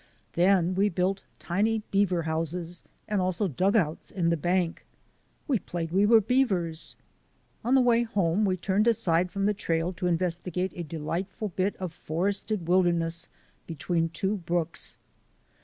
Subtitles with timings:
[0.33, 4.83] Then we built tiny beaver houses and also dugouts in the bank.
[5.47, 6.95] We played we were beavers.
[7.63, 11.75] On the way home we turned aside from the trail to investigate a delightful bit
[11.75, 13.29] of forested wilder ness
[13.67, 14.97] between two brooks.